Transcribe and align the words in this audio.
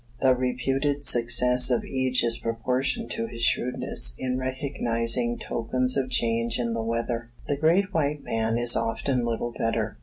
The 0.19 0.33
reputed 0.33 1.05
success 1.05 1.69
of 1.69 1.83
each 1.85 2.23
is 2.23 2.39
proportioned 2.39 3.11
to 3.11 3.27
his 3.27 3.43
shrewdness 3.43 4.15
in 4.17 4.35
recognizing 4.39 5.37
tokens 5.37 5.95
of 5.95 6.09
change 6.09 6.57
in 6.57 6.73
the 6.73 6.81
weather. 6.81 7.29
The 7.47 7.55
great 7.55 7.93
white 7.93 8.23
man 8.23 8.57
is 8.57 8.75
often 8.75 9.23
little 9.23 9.53
better. 9.55 9.99